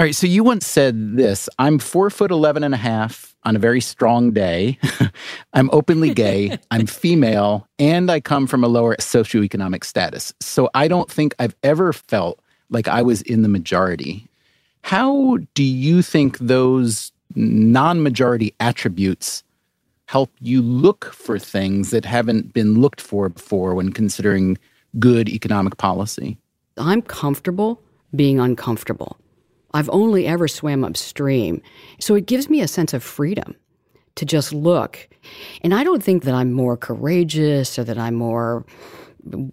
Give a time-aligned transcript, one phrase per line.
[0.00, 3.54] All right, so you once said this I'm four foot 11 and a half on
[3.54, 4.78] a very strong day.
[5.52, 10.32] I'm openly gay, I'm female, and I come from a lower socioeconomic status.
[10.40, 12.40] So I don't think I've ever felt
[12.70, 14.26] like I was in the majority.
[14.84, 19.44] How do you think those non majority attributes
[20.06, 24.56] help you look for things that haven't been looked for before when considering
[24.98, 26.38] good economic policy?
[26.78, 27.82] I'm comfortable
[28.16, 29.18] being uncomfortable.
[29.72, 31.62] I've only ever swam upstream.
[31.98, 33.54] So it gives me a sense of freedom
[34.16, 35.08] to just look.
[35.62, 38.64] And I don't think that I'm more courageous or that I'm more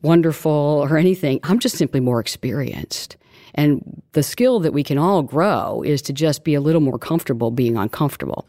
[0.01, 0.51] wonderful
[0.89, 1.39] or anything.
[1.43, 3.17] I'm just simply more experienced.
[3.55, 6.99] And the skill that we can all grow is to just be a little more
[6.99, 8.47] comfortable being uncomfortable.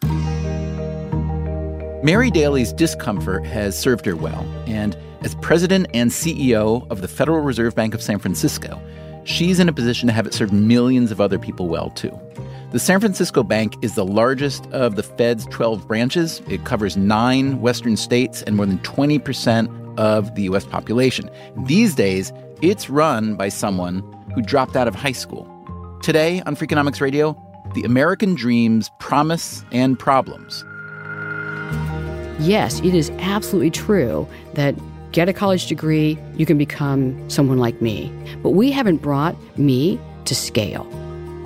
[2.02, 7.40] Mary Daly's discomfort has served her well, and as president and CEO of the Federal
[7.40, 8.80] Reserve Bank of San Francisco,
[9.28, 12.18] she's in a position to have it serve millions of other people well, too.
[12.72, 16.42] The San Francisco Bank is the largest of the Fed's 12 branches.
[16.48, 20.64] It covers nine western states and more than 20% of the U.S.
[20.64, 21.30] population.
[21.66, 24.00] These days, it's run by someone
[24.34, 25.46] who dropped out of high school.
[26.02, 27.36] Today on Freakonomics Radio,
[27.74, 30.64] the American Dream's promise and problems.
[32.40, 34.74] Yes, it is absolutely true that
[35.18, 38.08] get a college degree, you can become someone like me.
[38.40, 40.86] But we haven't brought me to scale.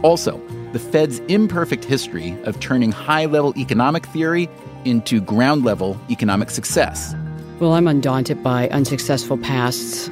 [0.02, 0.38] Also,
[0.74, 4.46] the Fed's imperfect history of turning high level economic theory
[4.84, 7.14] into ground level economic success.
[7.60, 10.08] Well, I'm undaunted by unsuccessful pasts.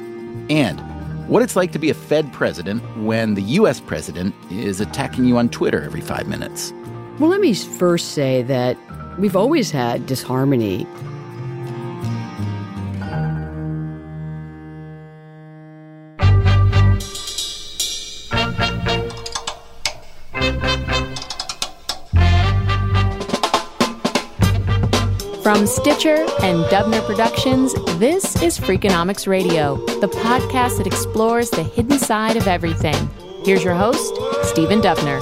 [0.49, 0.79] And
[1.29, 3.79] what it's like to be a Fed president when the U.S.
[3.79, 6.73] president is attacking you on Twitter every five minutes.
[7.19, 8.75] Well, let me first say that
[9.19, 10.87] we've always had disharmony.
[25.71, 32.35] Stitcher and Dubner Productions, this is Freakonomics Radio, the podcast that explores the hidden side
[32.35, 33.09] of everything.
[33.45, 35.21] Here's your host, Stephen Dubner.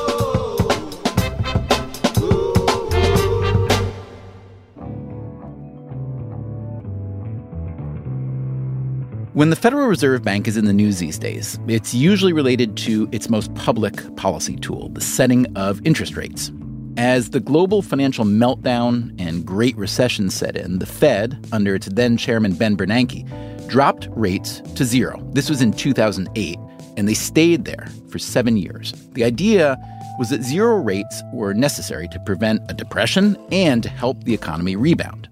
[9.34, 13.08] When the Federal Reserve Bank is in the news these days, it's usually related to
[13.12, 16.52] its most public policy tool, the setting of interest rates.
[17.00, 22.18] As the global financial meltdown and Great Recession set in, the Fed, under its then
[22.18, 23.26] chairman Ben Bernanke,
[23.70, 25.26] dropped rates to zero.
[25.32, 26.60] This was in 2008,
[26.98, 28.92] and they stayed there for seven years.
[29.14, 29.78] The idea
[30.20, 34.76] was that zero rates were necessary to prevent a depression and to help the economy
[34.76, 35.30] rebound.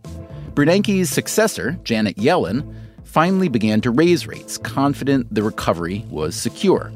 [0.53, 2.73] Bernanke's successor, Janet Yellen,
[3.03, 6.94] finally began to raise rates, confident the recovery was secure.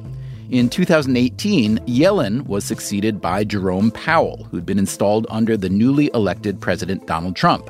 [0.52, 6.60] In 2018, Yellen was succeeded by Jerome Powell, who'd been installed under the newly elected
[6.60, 7.70] President Donald Trump.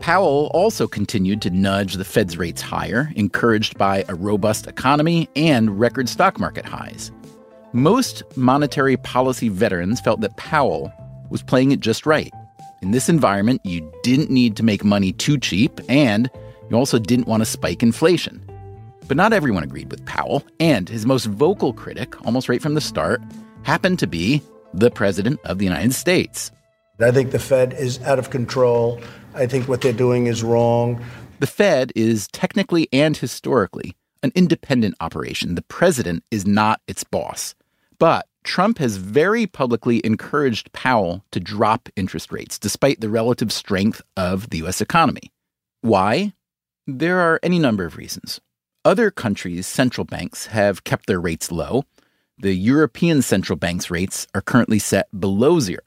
[0.00, 5.78] Powell also continued to nudge the Fed's rates higher, encouraged by a robust economy and
[5.78, 7.12] record stock market highs.
[7.74, 10.90] Most monetary policy veterans felt that Powell
[11.28, 12.32] was playing it just right.
[12.80, 16.30] In this environment, you didn't need to make money too cheap, and
[16.70, 18.42] you also didn't want to spike inflation.
[19.08, 22.80] But not everyone agreed with Powell, and his most vocal critic, almost right from the
[22.80, 23.22] start,
[23.62, 24.42] happened to be
[24.74, 26.50] the President of the United States.
[26.98, 29.00] I think the Fed is out of control.
[29.34, 31.04] I think what they're doing is wrong.
[31.38, 35.54] The Fed is technically and historically an independent operation.
[35.54, 37.54] The president is not its boss.
[37.98, 44.02] But Trump has very publicly encouraged Powell to drop interest rates despite the relative strength
[44.16, 44.80] of the U.S.
[44.80, 45.32] economy.
[45.82, 46.32] Why?
[46.86, 48.40] There are any number of reasons.
[48.86, 51.86] Other countries' central banks have kept their rates low.
[52.38, 55.82] The European central bank's rates are currently set below zero.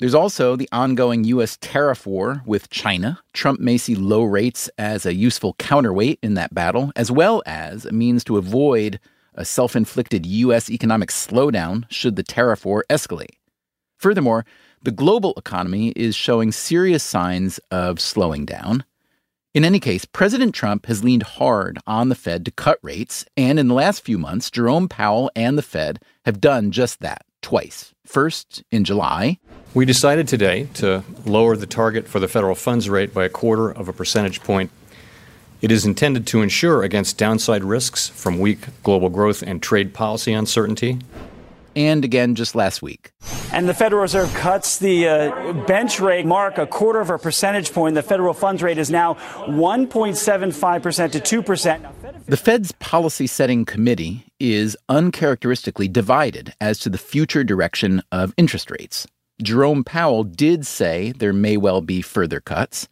[0.00, 1.56] There's also the ongoing U.S.
[1.62, 3.20] tariff war with China.
[3.32, 7.86] Trump may see low rates as a useful counterweight in that battle, as well as
[7.86, 9.00] a means to avoid
[9.32, 10.68] a self inflicted U.S.
[10.68, 13.38] economic slowdown should the tariff war escalate.
[13.96, 14.44] Furthermore,
[14.82, 18.84] the global economy is showing serious signs of slowing down.
[19.52, 23.58] In any case, President Trump has leaned hard on the Fed to cut rates, and
[23.58, 27.92] in the last few months, Jerome Powell and the Fed have done just that twice.
[28.06, 29.40] First, in July,
[29.74, 33.72] we decided today to lower the target for the federal funds rate by a quarter
[33.72, 34.70] of a percentage point.
[35.60, 40.32] It is intended to ensure against downside risks from weak global growth and trade policy
[40.32, 41.00] uncertainty
[41.86, 43.12] and again just last week.
[43.52, 47.72] And the Federal Reserve cuts the uh, bench rate mark a quarter of a percentage
[47.72, 47.94] point.
[47.94, 49.14] The federal funds rate is now
[49.46, 52.26] 1.75% to 2%.
[52.26, 58.70] The Fed's policy setting committee is uncharacteristically divided as to the future direction of interest
[58.70, 59.06] rates.
[59.42, 62.88] Jerome Powell did say there may well be further cuts.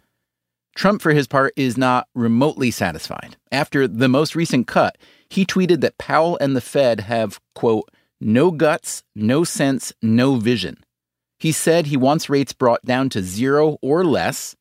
[0.74, 3.36] Trump, for his part, is not remotely satisfied.
[3.50, 4.96] After the most recent cut,
[5.28, 10.78] he tweeted that Powell and the Fed have, quote, no guts, no sense, no vision.
[11.38, 14.56] He said he wants rates brought down to zero or less.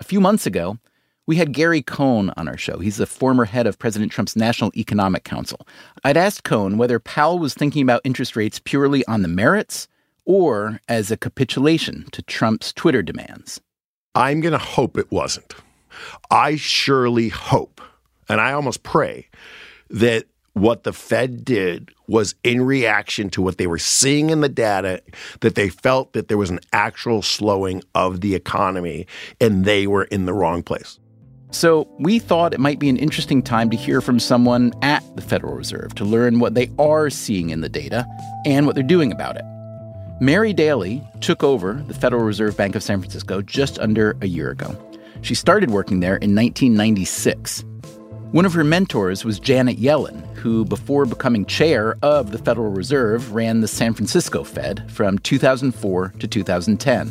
[0.00, 0.78] A few months ago,
[1.26, 2.78] we had Gary Cohn on our show.
[2.78, 5.66] He's the former head of President Trump's National Economic Council.
[6.02, 9.86] I'd asked Cohn whether Powell was thinking about interest rates purely on the merits
[10.24, 13.60] or as a capitulation to Trump's Twitter demands.
[14.14, 15.54] I'm going to hope it wasn't.
[16.30, 17.80] I surely hope,
[18.28, 19.28] and I almost pray,
[19.90, 24.48] that what the Fed did was in reaction to what they were seeing in the
[24.48, 25.02] data,
[25.40, 29.06] that they felt that there was an actual slowing of the economy
[29.40, 30.98] and they were in the wrong place.
[31.50, 35.22] So we thought it might be an interesting time to hear from someone at the
[35.22, 38.06] Federal Reserve to learn what they are seeing in the data
[38.46, 39.44] and what they're doing about it.
[40.20, 44.50] Mary Daly took over the Federal Reserve Bank of San Francisco just under a year
[44.50, 44.74] ago.
[45.20, 47.64] She started working there in 1996.
[48.30, 53.32] One of her mentors was Janet Yellen, who, before becoming chair of the Federal Reserve,
[53.32, 57.08] ran the San Francisco Fed from 2004 to 2010.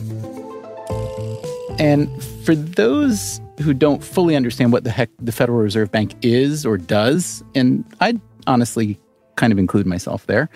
[1.79, 6.65] And for those who don't fully understand what the heck the Federal Reserve Bank is
[6.65, 8.99] or does, and I honestly
[9.37, 10.49] kind of include myself there,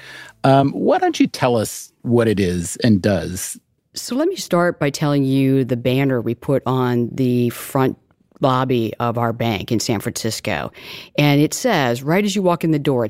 [0.43, 3.57] um, why don't you tell us what it is and does?
[3.93, 7.97] So let me start by telling you the banner we put on the front
[8.41, 10.71] lobby of our bank in San Francisco.
[11.17, 13.09] And it says, right as you walk in the door,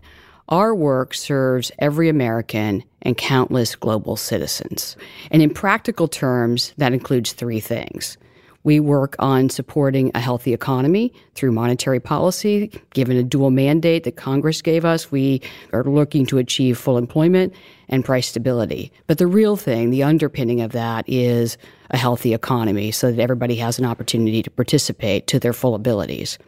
[0.49, 4.95] our work serves every American and countless global citizens.
[5.31, 8.17] And in practical terms, that includes three things.
[8.65, 12.71] We work on supporting a healthy economy through monetary policy.
[12.95, 15.41] Given a dual mandate that Congress gave us, we
[15.71, 17.53] are looking to achieve full employment
[17.89, 18.91] and price stability.
[19.05, 21.59] But the real thing, the underpinning of that is
[21.91, 26.39] a healthy economy so that everybody has an opportunity to participate to their full abilities.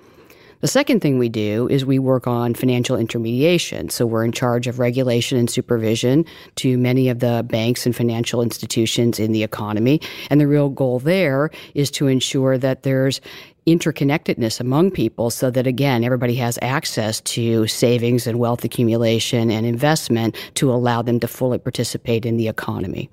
[0.61, 3.89] The second thing we do is we work on financial intermediation.
[3.89, 6.25] So we're in charge of regulation and supervision
[6.55, 10.01] to many of the banks and financial institutions in the economy.
[10.31, 13.21] And the real goal there is to ensure that there's
[13.67, 19.65] interconnectedness among people so that again everybody has access to savings and wealth accumulation and
[19.65, 23.09] investment to allow them to fully participate in the economy.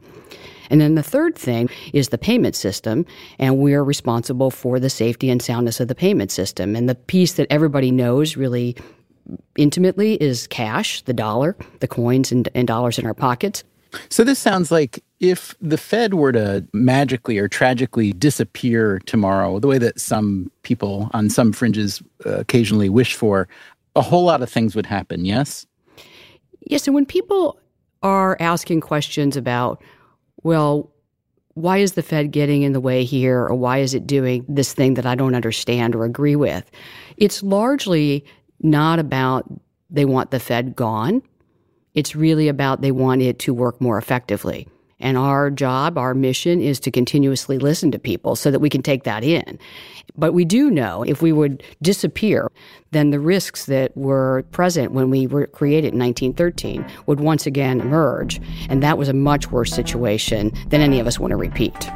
[0.71, 3.07] And then the third thing is the payment system,
[3.39, 6.77] and we're responsible for the safety and soundness of the payment system.
[6.77, 8.77] And the piece that everybody knows really
[9.57, 13.65] intimately is cash, the dollar, the coins and, and dollars in our pockets.
[14.09, 19.69] So this sounds like if the Fed were to magically or tragically disappear tomorrow, the
[19.69, 23.49] way that some people on some fringes uh, occasionally wish for,
[23.97, 25.67] a whole lot of things would happen, yes?
[26.67, 27.59] Yes, and when people
[28.03, 29.81] are asking questions about
[30.45, 30.93] well,
[31.55, 34.73] why is the Fed getting in the way here, or why is it doing this
[34.73, 36.71] thing that I don't understand or agree with?
[37.17, 38.25] It's largely
[38.61, 39.45] not about
[39.91, 41.23] they want the Fed gone.
[41.95, 44.69] It's really about they want it to work more effectively.
[45.05, 48.83] And our job, our mission is to continuously listen to people so that we can
[48.83, 49.59] take that in.
[50.17, 52.51] But we do know if we would disappear,
[52.93, 57.83] then the risks that were present when we were created in 1913 would once again
[57.83, 58.41] emerge.
[58.71, 61.91] And that was a much worse situation than any of us want to repeat.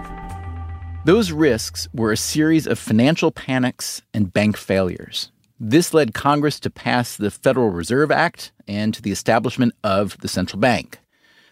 [1.07, 5.33] Those risks were a series of financial panics and bank failures.
[5.59, 10.29] This led Congress to pass the Federal Reserve Act and to the establishment of the
[10.29, 10.99] central bank.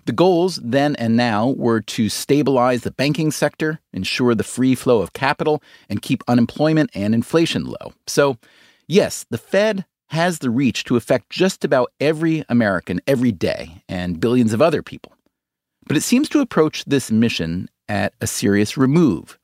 [0.07, 5.01] The goals then and now were to stabilize the banking sector, ensure the free flow
[5.03, 7.93] of capital, and keep unemployment and inflation low.
[8.07, 8.39] So,
[8.87, 14.21] yes, the Fed has the reach to affect just about every American every day and
[14.21, 15.13] billions of other people.
[15.89, 19.41] But it seems to approach this mission at a serious remove.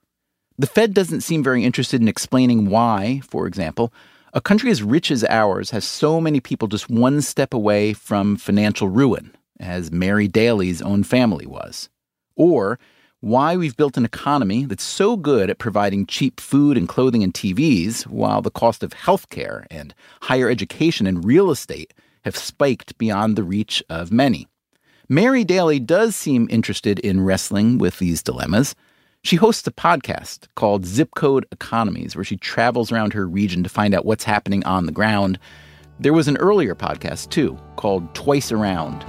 [0.57, 3.93] The Fed doesn't seem very interested in explaining why, for example,
[4.33, 8.37] a country as rich as ours has so many people just one step away from
[8.37, 11.89] financial ruin as Mary Daly's own family was,
[12.37, 12.79] or
[13.21, 17.33] why we've built an economy that's so good at providing cheap food and clothing and
[17.33, 23.37] TVs, while the cost of healthcare and higher education and real estate have spiked beyond
[23.37, 24.49] the reach of many.
[25.09, 28.75] Mary Daly does seem interested in wrestling with these dilemmas.
[29.23, 33.69] She hosts a podcast called Zip Code Economies, where she travels around her region to
[33.69, 35.39] find out what's happening on the ground.
[36.01, 39.05] There was an earlier podcast, too, called Twice Around.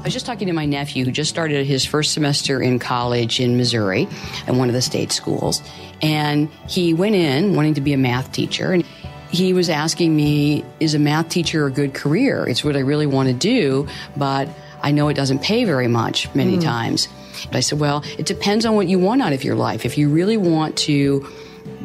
[0.00, 3.38] I was just talking to my nephew who just started his first semester in college
[3.38, 4.08] in Missouri
[4.46, 5.62] at one of the state schools.
[6.00, 8.72] And he went in wanting to be a math teacher.
[8.72, 8.82] And
[9.30, 12.48] he was asking me, is a math teacher a good career?
[12.48, 14.48] It's what I really want to do, but
[14.82, 16.62] I know it doesn't pay very much many mm.
[16.64, 17.06] times.
[17.52, 19.84] I said, well, it depends on what you want out of your life.
[19.84, 21.28] If you really want to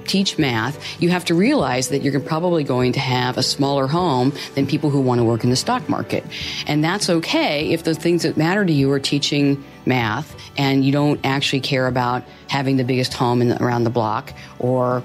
[0.06, 4.34] teach math, you have to realize that you're probably going to have a smaller home
[4.56, 6.24] than people who want to work in the stock market.
[6.68, 10.92] And that's okay if the things that matter to you are teaching math and you
[10.92, 15.04] don't actually care about having the biggest home the, around the block or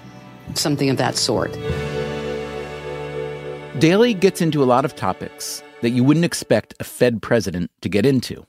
[0.54, 1.52] something of that sort.
[3.78, 7.88] Daly gets into a lot of topics that you wouldn't expect a Fed president to
[7.88, 8.47] get into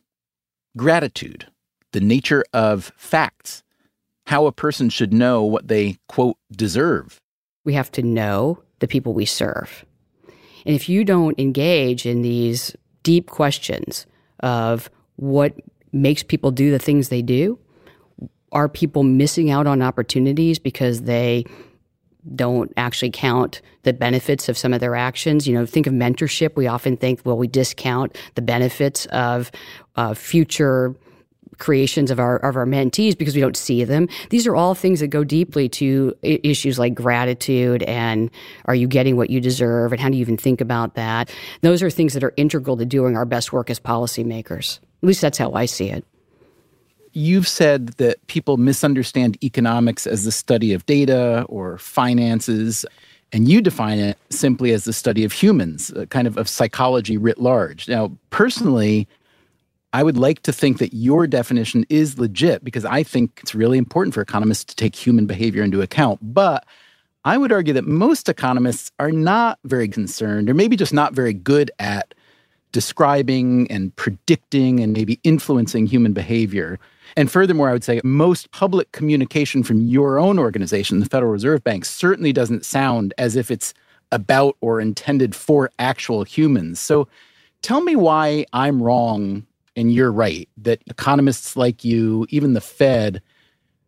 [0.78, 1.48] gratitude,
[1.92, 3.64] the nature of facts,
[4.32, 7.20] how a person should know what they, quote, deserve.
[7.66, 9.84] We have to know the people we serve.
[10.66, 12.74] And if you don't engage in these
[13.04, 14.06] deep questions
[14.40, 15.54] of what
[15.92, 17.60] makes people do the things they do,
[18.54, 21.44] are people missing out on opportunities because they
[22.34, 25.46] don't actually count the benefits of some of their actions.
[25.46, 26.56] You know, think of mentorship.
[26.56, 29.52] We often think, well, we discount the benefits of
[29.98, 30.96] uh, future
[31.62, 34.10] creations of our of our mentees because we don't see them.
[34.30, 38.30] These are all things that go deeply to issues like gratitude and
[38.66, 41.34] are you getting what you deserve and how do you even think about that?
[41.62, 44.80] Those are things that are integral to doing our best work as policymakers.
[45.02, 46.04] At least that's how I see it.
[47.14, 52.86] You've said that people misunderstand economics as the study of data or finances,
[53.34, 57.18] and you define it simply as the study of humans, uh, kind of of psychology
[57.18, 57.90] writ large.
[57.90, 59.08] Now, personally,
[59.94, 63.78] I would like to think that your definition is legit because I think it's really
[63.78, 66.20] important for economists to take human behavior into account.
[66.22, 66.66] But
[67.26, 71.34] I would argue that most economists are not very concerned, or maybe just not very
[71.34, 72.14] good at
[72.72, 76.80] describing and predicting and maybe influencing human behavior.
[77.18, 81.64] And furthermore, I would say most public communication from your own organization, the Federal Reserve
[81.66, 83.74] Bank, certainly doesn't sound as if it's
[84.14, 86.80] about or intended for actual humans.
[86.80, 87.10] So
[87.62, 93.22] tell me why I'm wrong and you're right that economists like you, even the Fed,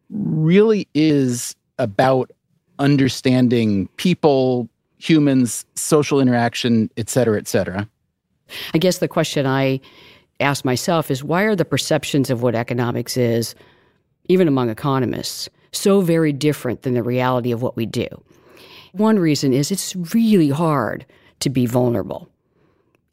[0.10, 2.32] really is about
[2.80, 7.88] understanding people, humans, social interaction, et cetera, et cetera.
[8.74, 9.80] I guess the question I
[10.40, 13.56] ask myself is why are the perceptions of what economics is,
[14.26, 18.08] even among economists, so very different than the reality of what we do?
[18.94, 21.06] One reason is it's really hard
[21.40, 22.30] to be vulnerable.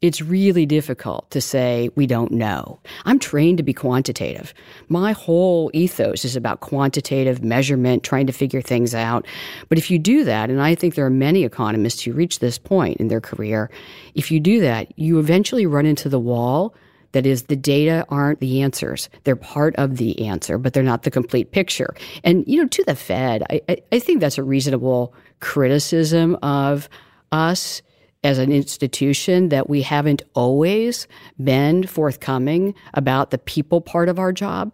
[0.01, 2.79] It's really difficult to say we don't know.
[3.05, 4.51] I'm trained to be quantitative.
[4.89, 9.27] My whole ethos is about quantitative measurement, trying to figure things out.
[9.69, 12.57] But if you do that, and I think there are many economists who reach this
[12.57, 13.69] point in their career,
[14.15, 16.73] if you do that, you eventually run into the wall
[17.11, 19.09] that is, the data aren't the answers.
[19.23, 21.93] They're part of the answer, but they're not the complete picture.
[22.23, 26.89] And, you know, to the Fed, I, I, I think that's a reasonable criticism of
[27.31, 27.81] us
[28.23, 31.07] as an institution that we haven't always
[31.43, 34.71] been forthcoming about the people part of our job.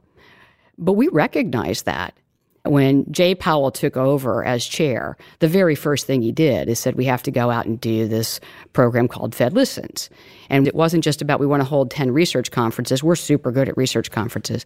[0.78, 2.14] But we recognize that.
[2.66, 6.96] When Jay Powell took over as chair, the very first thing he did is said,
[6.96, 8.42] We have to go out and do this
[8.74, 10.10] program called Fed Listens.
[10.50, 13.02] And it wasn't just about we want to hold 10 research conferences.
[13.02, 14.66] We're super good at research conferences.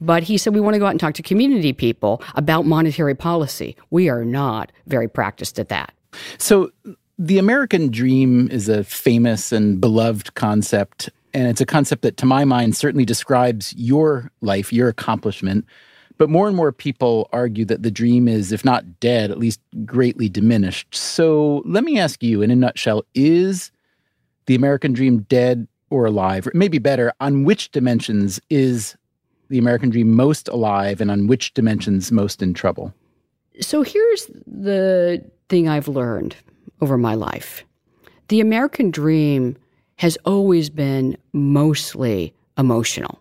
[0.00, 3.14] But he said, We want to go out and talk to community people about monetary
[3.14, 3.76] policy.
[3.90, 5.92] We are not very practiced at that.
[6.38, 6.70] So
[7.18, 12.26] the American dream is a famous and beloved concept, and it's a concept that, to
[12.26, 15.66] my mind, certainly describes your life, your accomplishment.
[16.18, 19.60] But more and more people argue that the dream is, if not dead, at least
[19.84, 20.94] greatly diminished.
[20.94, 23.72] So let me ask you, in a nutshell, is
[24.46, 26.46] the American dream dead or alive?
[26.46, 28.96] Or maybe better, on which dimensions is
[29.48, 32.94] the American dream most alive and on which dimensions most in trouble?
[33.60, 36.36] So here's the thing I've learned
[36.82, 37.64] over my life.
[38.28, 39.56] The American dream
[39.96, 43.20] has always been mostly emotional.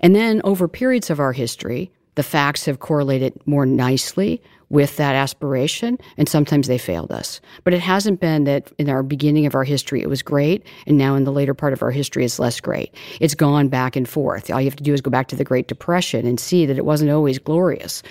[0.00, 5.14] And then over periods of our history, the facts have correlated more nicely with that
[5.14, 7.42] aspiration, and sometimes they failed us.
[7.64, 10.96] But it hasn't been that in our beginning of our history it was great, and
[10.96, 12.94] now in the later part of our history it's less great.
[13.20, 14.50] It's gone back and forth.
[14.50, 16.78] All you have to do is go back to the Great Depression and see that
[16.78, 18.02] it wasn't always glorious.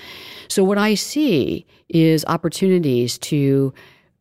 [0.49, 3.73] So, what I see is opportunities to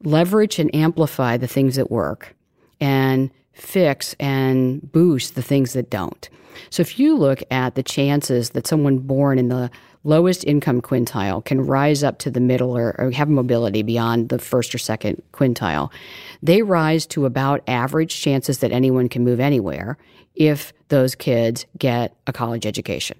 [0.02, 2.34] leverage and amplify the things that work
[2.80, 6.28] and fix and boost the things that don't.
[6.70, 9.70] So if you look at the chances that someone born in the
[10.04, 14.38] lowest income quintile can rise up to the middle or, or, have mobility beyond the
[14.38, 15.90] first or second quintile,
[16.42, 19.98] they rise to about average chances that anyone can move anywhere
[20.34, 23.18] if those kids get a college education.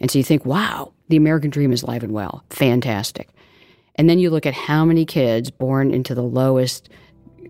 [0.00, 2.44] And so you think, wow, the American dream is alive and well.
[2.50, 3.30] Fantastic.
[3.98, 6.88] And then you look at how many kids born into the lowest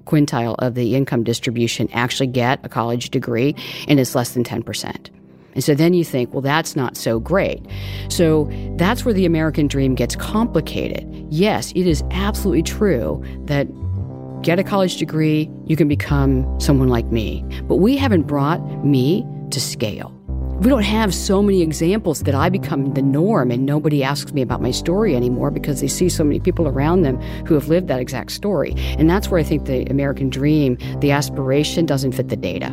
[0.04, 3.54] quintile of the income distribution actually get a college degree,
[3.86, 5.10] and it's less than 10%.
[5.54, 7.64] And so then you think, well, that's not so great.
[8.08, 11.04] So that's where the American dream gets complicated.
[11.30, 13.66] Yes, it is absolutely true that
[14.42, 17.44] get a college degree, you can become someone like me.
[17.64, 20.17] But we haven't brought me to scale.
[20.60, 24.42] We don't have so many examples that I become the norm and nobody asks me
[24.42, 27.86] about my story anymore because they see so many people around them who have lived
[27.86, 28.74] that exact story.
[28.98, 32.70] And that's where I think the American dream, the aspiration, doesn't fit the data.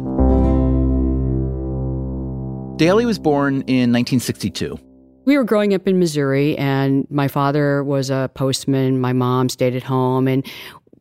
[2.77, 4.79] Daly was born in 1962.
[5.25, 8.99] We were growing up in Missouri, and my father was a postman.
[8.99, 10.43] My mom stayed at home, and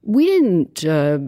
[0.02, 1.18] we didn't uh,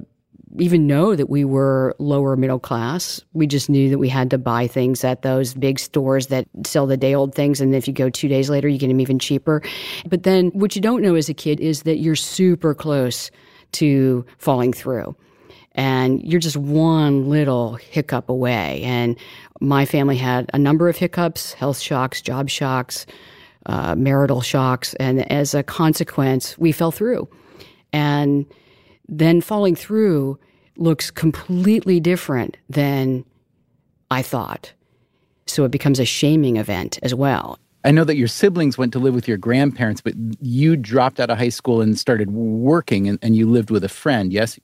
[0.58, 3.20] even know that we were lower middle class.
[3.32, 6.86] We just knew that we had to buy things at those big stores that sell
[6.86, 7.60] the day old things.
[7.60, 9.62] And if you go two days later, you get them even cheaper.
[10.08, 13.30] But then what you don't know as a kid is that you're super close
[13.72, 15.16] to falling through.
[15.74, 18.82] And you're just one little hiccup away.
[18.82, 19.16] And
[19.60, 23.04] my family had a number of hiccups health shocks, job shocks,
[23.66, 24.94] uh, marital shocks.
[24.94, 27.28] And as a consequence, we fell through.
[27.92, 28.46] And
[29.08, 30.38] then falling through
[30.78, 33.24] looks completely different than
[34.10, 34.72] I thought.
[35.46, 37.58] So it becomes a shaming event as well.
[37.84, 41.30] I know that your siblings went to live with your grandparents, but you dropped out
[41.30, 44.58] of high school and started working and, and you lived with a friend, yes?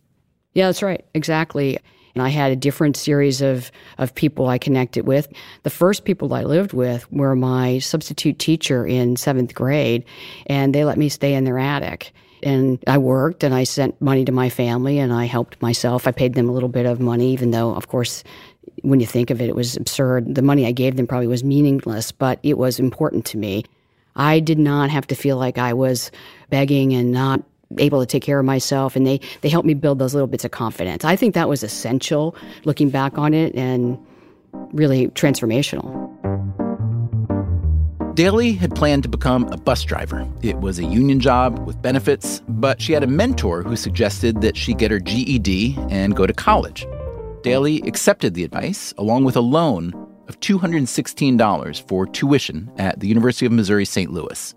[0.55, 1.05] Yeah, that's right.
[1.15, 1.79] Exactly.
[2.15, 5.33] And I had a different series of, of people I connected with.
[5.63, 10.05] The first people I lived with were my substitute teacher in seventh grade,
[10.47, 14.25] and they let me stay in their attic and I worked and I sent money
[14.25, 16.07] to my family and I helped myself.
[16.07, 18.25] I paid them a little bit of money, even though, of course,
[18.83, 20.35] when you think of it, it was absurd.
[20.35, 23.65] The money I gave them probably was meaningless, but it was important to me.
[24.17, 26.11] I did not have to feel like I was
[26.51, 27.43] begging and not
[27.79, 30.45] able to take care of myself and they they helped me build those little bits
[30.45, 31.05] of confidence.
[31.07, 33.99] I think that was essential looking back on it and
[34.73, 36.02] really transformational.
[38.15, 40.29] Daly had planned to become a bus driver.
[40.43, 44.55] It was a union job with benefits, but she had a mentor who suggested that
[44.55, 46.87] she get her GED and go to college.
[47.43, 49.95] Daly accepted the advice, along with a loan
[50.29, 54.13] of $216 for tuition at the University of Missouri St.
[54.13, 54.55] Louis.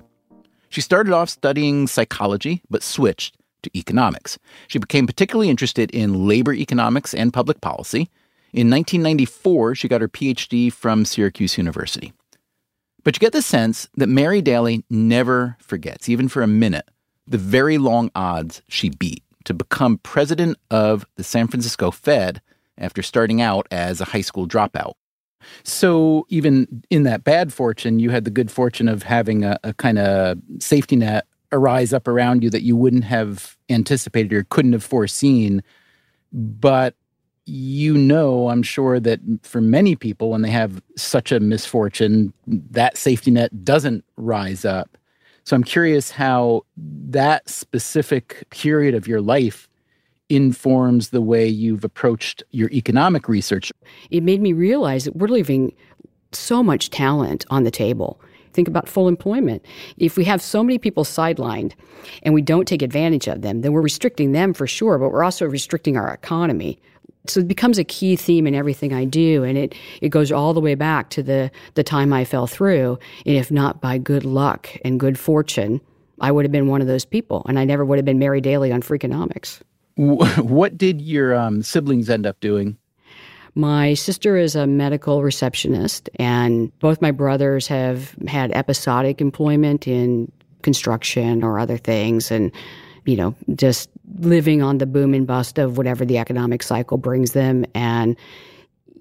[0.68, 4.38] She started off studying psychology, but switched to economics.
[4.68, 8.10] She became particularly interested in labor economics and public policy.
[8.52, 12.12] In 1994, she got her PhD from Syracuse University.
[13.06, 16.90] But you get the sense that Mary Daly never forgets, even for a minute,
[17.28, 22.42] the very long odds she beat to become president of the San Francisco Fed
[22.80, 24.94] after starting out as a high school dropout.
[25.64, 29.76] So, even in that bad fortune, you had the good fortune of having a, a
[29.76, 34.74] kind of safety net arise up around you that you wouldn't have anticipated or couldn't
[34.74, 35.62] have foreseen.
[36.34, 36.96] But
[37.46, 42.98] you know, I'm sure that for many people, when they have such a misfortune, that
[42.98, 44.98] safety net doesn't rise up.
[45.44, 49.70] So I'm curious how that specific period of your life
[50.30, 53.72] informs the way you've approached your economic research.
[54.10, 55.72] It made me realize that we're leaving
[56.32, 58.20] so much talent on the table.
[58.54, 59.64] Think about full employment.
[59.98, 61.74] If we have so many people sidelined
[62.24, 65.24] and we don't take advantage of them, then we're restricting them for sure, but we're
[65.24, 66.80] also restricting our economy.
[67.30, 70.54] So it becomes a key theme in everything I do, and it, it goes all
[70.54, 73.00] the way back to the, the time I fell through.
[73.26, 75.82] And if not by good luck and good fortune,
[76.22, 78.42] I would have been one of those people, and I never would have been Mary
[78.42, 79.62] Daly on Freakonomics.
[79.98, 82.78] What did your um, siblings end up doing?
[83.58, 90.30] My sister is a medical receptionist, and both my brothers have had episodic employment in
[90.62, 92.32] construction or other things.
[92.32, 92.52] And
[93.06, 97.34] you know, just living on the boom and bust of whatever the economic cycle brings
[97.34, 97.66] them.
[97.74, 98.16] And,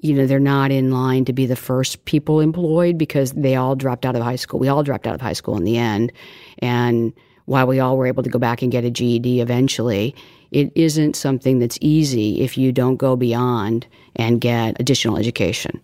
[0.01, 3.77] you know, they're not in line to be the first people employed because they all
[3.77, 4.61] dropped out of high school.
[4.61, 6.13] We all dropped out of high school in the end.
[6.59, 7.13] And
[7.47, 10.15] while we all were able to go back and get a GED eventually,
[10.51, 13.87] it isn't something that's easy if you don't go beyond
[14.17, 15.81] and get additional education.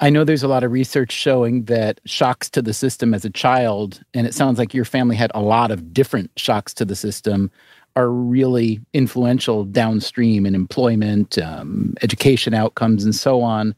[0.00, 3.30] I know there's a lot of research showing that shocks to the system as a
[3.30, 6.96] child, and it sounds like your family had a lot of different shocks to the
[6.96, 7.50] system,
[7.96, 13.74] are really influential downstream in employment, um, education outcomes, and so on.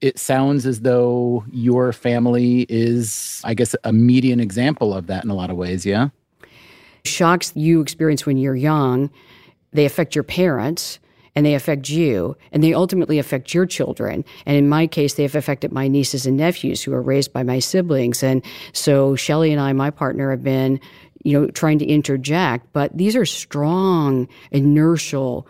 [0.00, 5.30] It sounds as though your family is, I guess, a median example of that in
[5.30, 6.08] a lot of ways, yeah?
[7.04, 9.10] Shocks you experience when you're young,
[9.72, 10.98] they affect your parents
[11.34, 14.24] and they affect you and they ultimately affect your children.
[14.46, 17.58] And in my case, they've affected my nieces and nephews who are raised by my
[17.58, 18.22] siblings.
[18.22, 20.80] And so Shelly and I, my partner, have been,
[21.24, 25.46] you know, trying to interject, but these are strong, inertial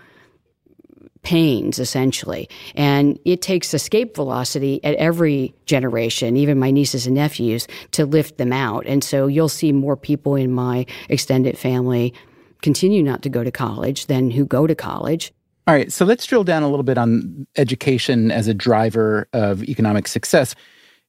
[1.26, 2.48] pains essentially.
[2.76, 8.38] And it takes escape velocity at every generation even my nieces and nephews to lift
[8.38, 8.86] them out.
[8.86, 12.14] And so you'll see more people in my extended family
[12.62, 15.32] continue not to go to college than who go to college.
[15.66, 19.64] All right so let's drill down a little bit on education as a driver of
[19.64, 20.54] economic success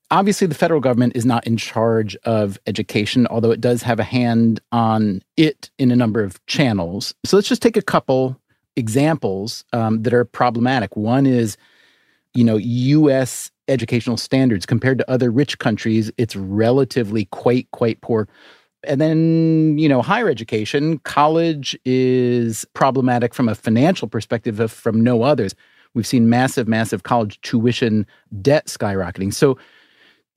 [0.09, 4.03] obviously the federal government is not in charge of education although it does have a
[4.03, 8.39] hand on it in a number of channels so let's just take a couple
[8.77, 10.95] examples um, that are problematic.
[10.95, 11.57] One is,
[12.33, 13.51] you know, U.S.
[13.67, 16.09] educational standards compared to other rich countries.
[16.17, 18.29] It's relatively quite quite poor.
[18.83, 25.23] And then, you know, higher education, college is problematic from a financial perspective from no
[25.23, 25.55] others.
[25.93, 28.05] We've seen massive, massive college tuition
[28.41, 29.33] debt skyrocketing.
[29.33, 29.57] So,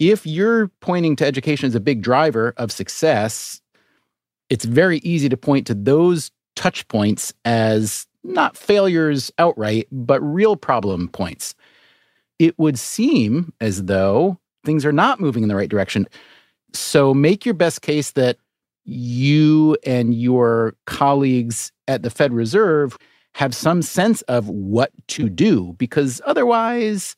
[0.01, 3.61] if you're pointing to education as a big driver of success,
[4.49, 10.57] it's very easy to point to those touch points as not failures outright, but real
[10.57, 11.55] problem points.
[12.39, 16.07] It would seem as though things are not moving in the right direction.
[16.73, 18.39] So make your best case that
[18.85, 22.97] you and your colleagues at the Fed Reserve
[23.35, 27.17] have some sense of what to do, because otherwise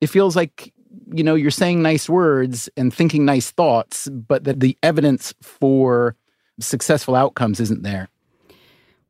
[0.00, 0.72] it feels like
[1.12, 6.16] you know you're saying nice words and thinking nice thoughts but that the evidence for
[6.60, 8.08] successful outcomes isn't there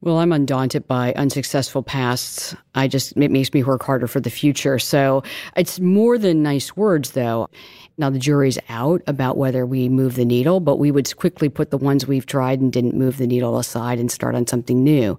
[0.01, 2.55] well, I'm undaunted by unsuccessful pasts.
[2.77, 4.79] I just, it makes me work harder for the future.
[4.79, 5.25] So
[5.57, 7.49] it's more than nice words, though.
[7.97, 11.71] Now, the jury's out about whether we move the needle, but we would quickly put
[11.71, 15.19] the ones we've tried and didn't move the needle aside and start on something new.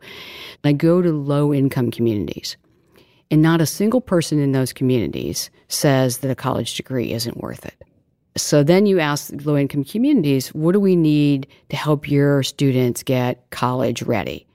[0.64, 2.56] I go to low income communities,
[3.32, 7.66] and not a single person in those communities says that a college degree isn't worth
[7.66, 7.76] it.
[8.38, 13.04] So then you ask low income communities, what do we need to help your students
[13.04, 14.46] get college ready?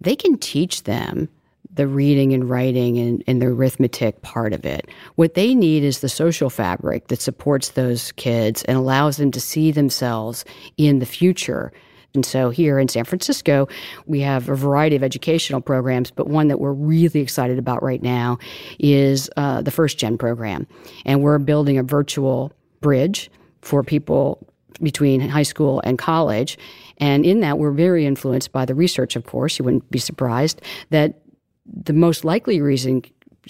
[0.00, 1.28] they can teach them
[1.72, 4.88] the reading and writing and, and the arithmetic part of it.
[5.14, 9.40] What they need is the social fabric that supports those kids and allows them to
[9.40, 10.44] see themselves
[10.78, 11.72] in the future.
[12.14, 13.68] And so here in San Francisco,
[14.06, 18.02] we have a variety of educational programs, but one that we're really excited about right
[18.02, 18.38] now
[18.78, 20.66] is uh, the First Gen program.
[21.04, 23.30] And we're building a virtual bridge
[23.62, 24.46] for people
[24.82, 26.58] between high school and college.
[26.98, 29.58] And in that, we're very influenced by the research, of course.
[29.58, 31.20] You wouldn't be surprised that
[31.66, 33.02] the most likely reason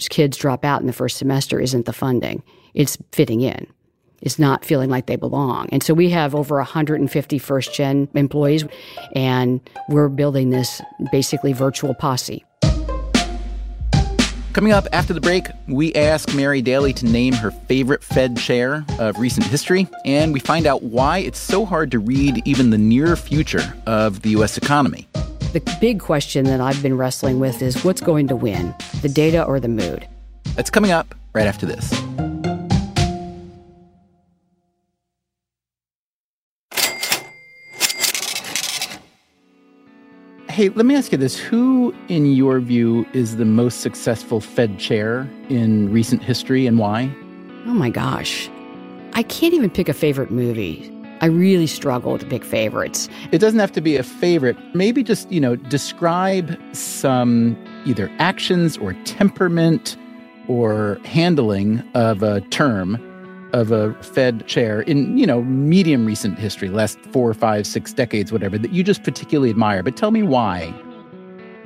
[0.09, 2.43] kids drop out in the first semester isn't the funding,
[2.73, 3.67] it's fitting in.
[4.21, 5.67] It's not feeling like they belong.
[5.71, 8.65] And so we have over 150 first gen employees,
[9.13, 10.81] and we're building this
[11.11, 12.45] basically virtual posse.
[14.53, 18.85] Coming up after the break, we ask Mary Daly to name her favorite Fed chair
[18.99, 22.77] of recent history, and we find out why it's so hard to read even the
[22.77, 24.57] near future of the U.S.
[24.57, 25.07] economy.
[25.53, 29.43] The big question that I've been wrestling with is what's going to win, the data
[29.43, 30.05] or the mood?
[30.55, 31.89] That's coming up right after this.
[40.51, 41.39] Hey, let me ask you this.
[41.39, 47.09] Who, in your view, is the most successful Fed chair in recent history and why?
[47.65, 48.49] Oh my gosh.
[49.13, 50.93] I can't even pick a favorite movie.
[51.21, 53.07] I really struggle to pick favorites.
[53.31, 54.57] It doesn't have to be a favorite.
[54.75, 59.95] Maybe just, you know, describe some either actions or temperament
[60.49, 62.97] or handling of a term
[63.53, 68.31] of a Fed chair in, you know, medium recent history, last four, five, six decades,
[68.31, 69.83] whatever, that you just particularly admire.
[69.83, 70.73] But tell me why.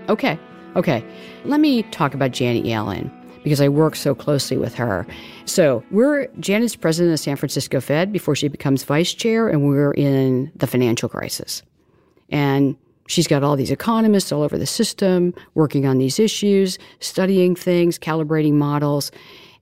[0.10, 0.40] Okay.
[0.76, 1.04] Okay.
[1.46, 3.12] Let me talk about Janet Yellen
[3.44, 5.06] because I work so closely with her.
[5.46, 9.68] So we're Janet's president of the San Francisco Fed before she becomes vice chair, and
[9.68, 11.62] we're in the financial crisis.
[12.30, 12.76] And
[13.08, 18.00] she's got all these economists all over the system working on these issues, studying things,
[18.00, 19.12] calibrating models.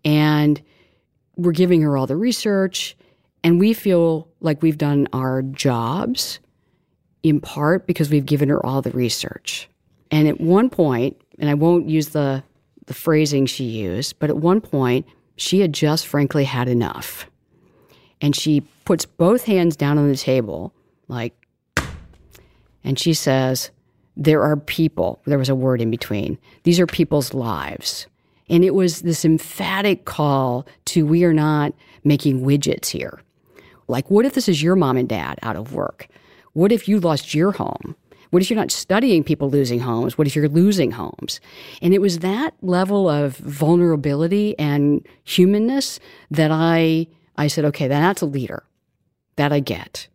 [0.05, 0.61] And
[1.35, 2.95] we're giving her all the research,
[3.43, 6.39] and we feel like we've done our jobs
[7.23, 9.69] in part because we've given her all the research.
[10.11, 12.43] And at one point, and I won't use the,
[12.85, 17.29] the phrasing she used, but at one point, she had just frankly had enough.
[18.21, 20.73] And she puts both hands down on the table,
[21.07, 21.33] like,
[22.83, 23.71] and she says,
[24.15, 28.07] There are people, there was a word in between, these are people's lives.
[28.49, 33.21] And it was this emphatic call to we are not making widgets here.
[33.87, 36.07] Like, what if this is your mom and dad out of work?
[36.53, 37.95] What if you lost your home?
[38.29, 40.17] What if you're not studying people losing homes?
[40.17, 41.39] What if you're losing homes?
[41.81, 45.99] And it was that level of vulnerability and humanness
[46.31, 47.05] that I,
[47.37, 48.63] I said, okay, that's a leader.
[49.35, 50.07] That I get.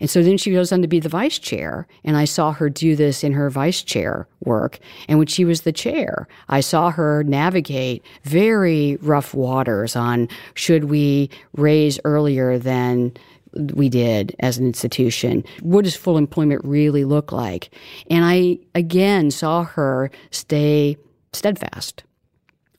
[0.00, 1.86] And so then she goes on to be the vice chair.
[2.04, 4.78] And I saw her do this in her vice chair work.
[5.08, 10.84] And when she was the chair, I saw her navigate very rough waters on should
[10.84, 13.12] we raise earlier than
[13.54, 15.44] we did as an institution.
[15.62, 17.70] What does full employment really look like?
[18.10, 20.96] And I again saw her stay
[21.32, 22.04] steadfast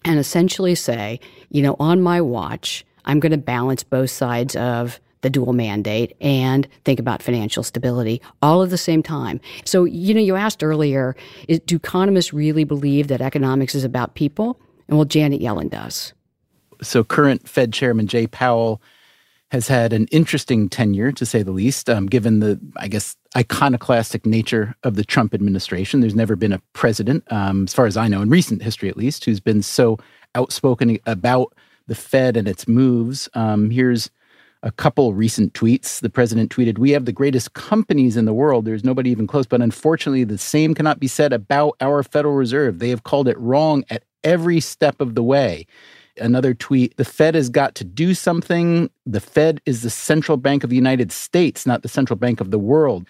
[0.05, 4.99] and essentially say, you know, on my watch, I'm going to balance both sides of
[5.21, 9.39] the dual mandate and think about financial stability all at the same time.
[9.65, 11.15] So, you know, you asked earlier,
[11.47, 14.59] is, do economists really believe that economics is about people?
[14.87, 16.13] And well, Janet Yellen does.
[16.81, 18.81] So, current Fed Chairman Jay Powell
[19.51, 24.25] has had an interesting tenure, to say the least, um, given the, I guess, iconoclastic
[24.25, 26.01] nature of the Trump administration.
[26.01, 28.97] There's never been a president, um, as far as I know, in recent history at
[28.97, 29.97] least, who's been so
[30.35, 31.55] outspoken about
[31.87, 33.27] the Fed and its moves.
[33.33, 34.11] Um, here's
[34.63, 36.01] a couple recent tweets.
[36.01, 38.65] The president tweeted, We have the greatest companies in the world.
[38.65, 39.45] There's nobody even close.
[39.45, 42.79] But unfortunately, the same cannot be said about our Federal Reserve.
[42.79, 45.65] They have called it wrong at every step of the way
[46.19, 48.89] another tweet the Fed has got to do something.
[49.05, 52.51] The Fed is the central bank of the United States, not the central bank of
[52.51, 53.07] the world.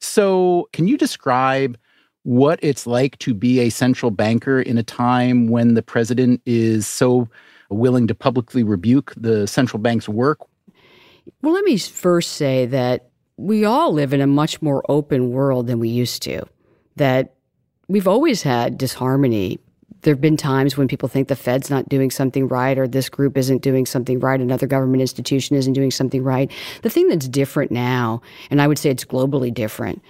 [0.00, 1.78] So, can you describe
[2.22, 6.86] what it's like to be a central banker in a time when the president is
[6.86, 7.28] so
[7.70, 10.40] willing to publicly rebuke the central bank's work?
[11.42, 15.66] Well, let me first say that we all live in a much more open world
[15.66, 16.44] than we used to.
[16.96, 17.34] That
[17.88, 19.58] we've always had disharmony
[20.04, 23.08] there have been times when people think the Fed's not doing something right or this
[23.08, 26.50] group isn't doing something right, another government institution isn't doing something right.
[26.82, 30.02] The thing that's different now, and I would say it's globally different,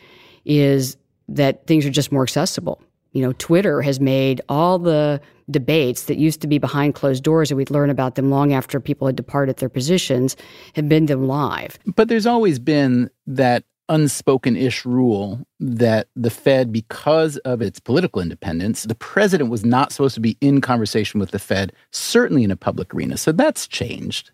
[0.45, 0.97] is
[1.29, 2.83] that things are just more accessible.
[3.15, 7.51] You know, Twitter has made all the debates that used to be behind closed doors
[7.51, 10.37] and we'd learn about them long after people had departed their positions
[10.75, 11.79] have been them live.
[11.97, 18.23] But there's always been that unspoken ish rule that the Fed, because of its political
[18.23, 22.51] independence, the president was not supposed to be in conversation with the Fed, certainly in
[22.51, 23.17] a public arena.
[23.17, 24.31] So that's changed.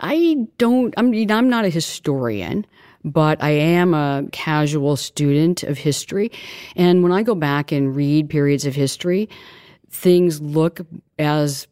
[0.00, 2.64] I don't, I mean, I'm not a historian,
[3.04, 6.30] but I am a casual student of history.
[6.76, 9.28] And when I go back and read periods of history,
[9.90, 10.80] things look
[11.18, 11.66] as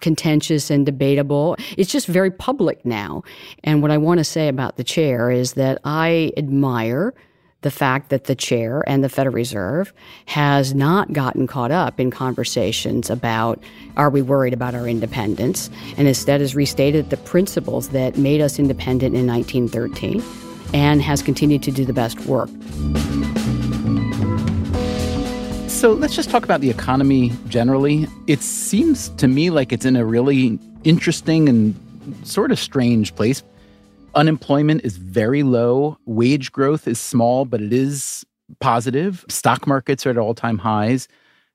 [0.00, 1.56] contentious and debatable.
[1.76, 3.22] It's just very public now.
[3.64, 7.14] And what I want to say about the chair is that I admire
[7.62, 9.92] the fact that the chair and the Federal Reserve
[10.26, 13.60] has not gotten caught up in conversations about
[13.96, 18.60] are we worried about our independence and instead has restated the principles that made us
[18.60, 20.22] independent in 1913
[20.74, 22.48] and has continued to do the best work.
[25.68, 28.08] So let's just talk about the economy generally.
[28.26, 31.74] It seems to me like it's in a really interesting and
[32.24, 33.42] sort of strange place.
[34.14, 38.24] Unemployment is very low, wage growth is small, but it is
[38.58, 39.24] positive.
[39.28, 41.06] Stock markets are at all time highs.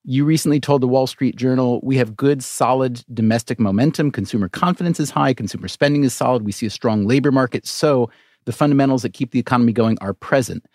[0.06, 4.12] You recently told the Wall Street Journal we have good, solid domestic momentum.
[4.12, 6.44] Consumer confidence is high, consumer spending is solid.
[6.44, 7.66] We see a strong labor market.
[7.68, 8.10] So
[8.46, 10.66] the fundamentals that keep the economy going are present.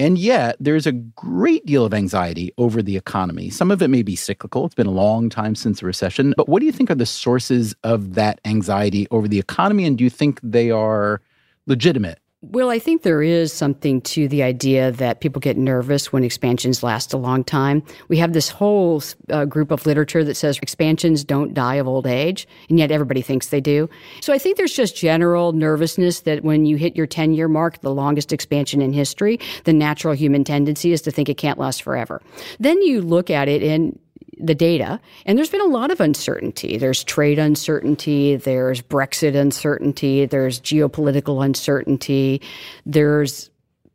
[0.00, 3.50] And yet, there's a great deal of anxiety over the economy.
[3.50, 4.64] Some of it may be cyclical.
[4.64, 6.34] It's been a long time since the recession.
[6.36, 9.84] But what do you think are the sources of that anxiety over the economy?
[9.86, 11.20] And do you think they are
[11.66, 12.20] legitimate?
[12.40, 16.84] Well, I think there is something to the idea that people get nervous when expansions
[16.84, 17.82] last a long time.
[18.06, 22.06] We have this whole uh, group of literature that says expansions don't die of old
[22.06, 23.90] age, and yet everybody thinks they do.
[24.20, 27.80] So I think there's just general nervousness that when you hit your 10 year mark,
[27.80, 31.82] the longest expansion in history, the natural human tendency is to think it can't last
[31.82, 32.22] forever.
[32.60, 33.98] Then you look at it and
[34.40, 36.76] the data, and there's been a lot of uncertainty.
[36.78, 42.40] There's trade uncertainty, there's Brexit uncertainty, there's geopolitical uncertainty,
[42.86, 43.50] there's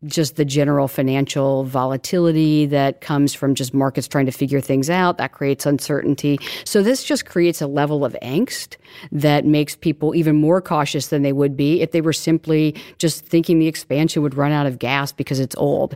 [0.05, 5.17] just the general financial volatility that comes from just markets trying to figure things out.
[5.17, 6.39] That creates uncertainty.
[6.65, 8.77] So this just creates a level of angst
[9.11, 13.25] that makes people even more cautious than they would be if they were simply just
[13.25, 15.95] thinking the expansion would run out of gas because it's old.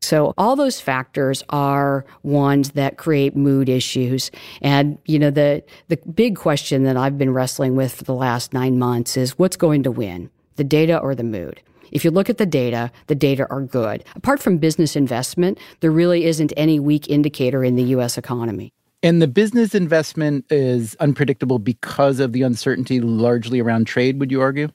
[0.00, 4.30] So all those factors are ones that create mood issues.
[4.62, 8.52] And, you know, the, the big question that I've been wrestling with for the last
[8.52, 10.30] nine months is what's going to win?
[10.56, 11.60] The data or the mood?
[11.92, 14.04] If you look at the data, the data are good.
[14.14, 18.18] Apart from business investment, there really isn't any weak indicator in the U.S.
[18.18, 18.72] economy.
[19.00, 24.40] And the business investment is unpredictable because of the uncertainty largely around trade, would you
[24.40, 24.68] argue?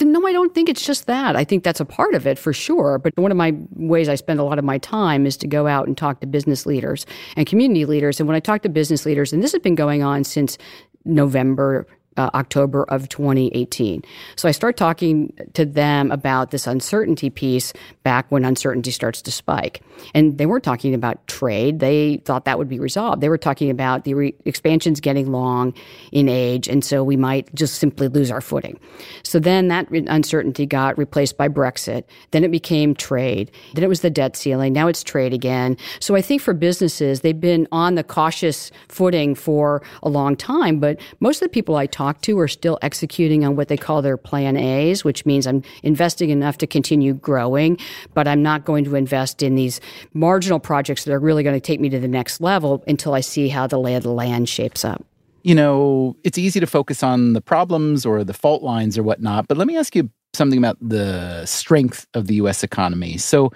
[0.00, 1.34] No, I don't think it's just that.
[1.34, 2.98] I think that's a part of it for sure.
[2.98, 5.66] But one of my ways I spend a lot of my time is to go
[5.66, 7.04] out and talk to business leaders
[7.36, 8.20] and community leaders.
[8.20, 10.56] And when I talk to business leaders, and this has been going on since
[11.04, 11.84] November
[12.16, 14.02] uh, October of 2018.
[14.36, 17.72] So I start talking to them about this uncertainty piece
[18.02, 19.82] back when uncertainty starts to spike.
[20.14, 21.80] And they weren't talking about trade.
[21.80, 23.20] They thought that would be resolved.
[23.20, 25.74] They were talking about the re- expansions getting long
[26.12, 28.78] in age, and so we might just simply lose our footing.
[29.22, 32.04] So then that uncertainty got replaced by Brexit.
[32.30, 33.50] Then it became trade.
[33.74, 34.72] Then it was the debt ceiling.
[34.72, 35.76] Now it's trade again.
[36.00, 40.80] So I think for businesses, they've been on the cautious footing for a long time.
[40.80, 44.02] But most of the people I talk to are still executing on what they call
[44.02, 47.78] their plan A's, which means I'm investing enough to continue growing,
[48.14, 49.80] but I'm not going to invest in these
[50.12, 53.20] marginal projects that are really going to take me to the next level until I
[53.20, 55.04] see how the lay of the land shapes up.
[55.42, 59.48] You know, it's easy to focus on the problems or the fault lines or whatnot,
[59.48, 63.18] but let me ask you something about the strength of the US economy.
[63.18, 63.52] So,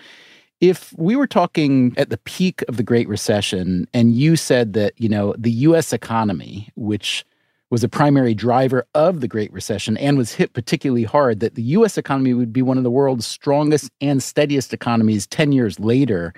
[0.61, 4.93] if we were talking at the peak of the Great Recession and you said that,
[4.97, 7.25] you know, the US economy, which
[7.71, 11.63] was a primary driver of the Great Recession and was hit particularly hard, that the
[11.63, 16.33] US economy would be one of the world's strongest and steadiest economies 10 years later,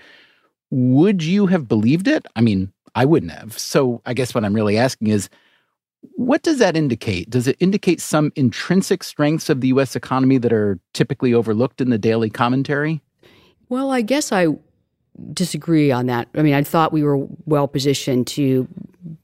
[0.70, 2.26] would you have believed it?
[2.34, 3.58] I mean, I wouldn't have.
[3.58, 5.28] So I guess what I'm really asking is,
[6.14, 7.28] what does that indicate?
[7.28, 11.90] Does it indicate some intrinsic strengths of the US economy that are typically overlooked in
[11.90, 13.02] the daily commentary?
[13.68, 14.48] Well, I guess I
[15.32, 16.28] disagree on that.
[16.34, 18.66] I mean, I thought we were well positioned to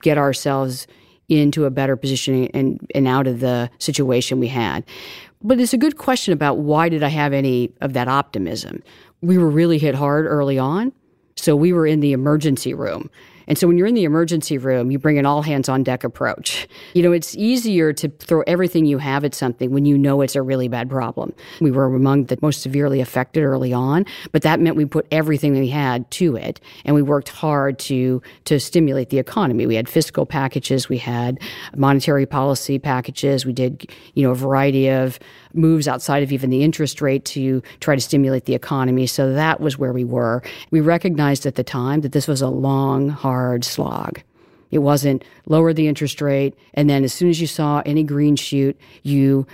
[0.02, 0.86] get ourselves
[1.28, 4.84] into a better position and, and out of the situation we had.
[5.42, 8.82] But it's a good question about why did I have any of that optimism?
[9.22, 10.92] We were really hit hard early on.
[11.36, 13.10] So we were in the emergency room.
[13.48, 16.04] And so when you're in the emergency room, you bring an all hands on deck
[16.04, 16.68] approach.
[16.94, 20.36] You know, it's easier to throw everything you have at something when you know it's
[20.36, 21.32] a really bad problem.
[21.60, 25.58] We were among the most severely affected early on, but that meant we put everything
[25.58, 29.66] we had to it and we worked hard to to stimulate the economy.
[29.66, 31.38] We had fiscal packages, we had
[31.76, 35.18] monetary policy packages, we did, you know, a variety of
[35.56, 39.06] moves outside of even the interest rate to try to stimulate the economy.
[39.06, 40.42] So that was where we were.
[40.70, 44.20] We recognized at the time that this was a long, hard slog.
[44.70, 48.34] It wasn't lower the interest rate, and then as soon as you saw any green
[48.34, 49.46] shoot, you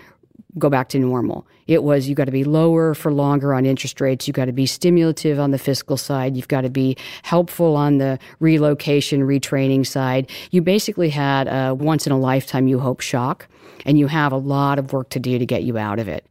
[0.58, 1.46] go back to normal.
[1.66, 4.26] It was you got to be lower for longer on interest rates.
[4.26, 6.36] You got to be stimulative on the fiscal side.
[6.36, 10.30] You've got to be helpful on the relocation, retraining side.
[10.50, 13.48] You basically had a once in a lifetime, you hope, shock
[13.84, 16.26] and you have a lot of work to do to get you out of it.